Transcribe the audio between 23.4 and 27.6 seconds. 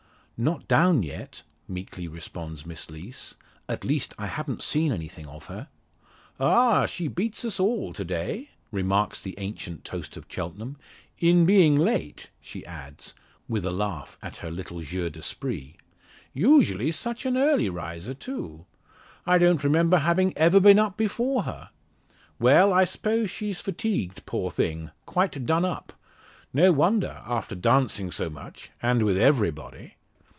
fatigued, poor thing! quite done up. No wonder, after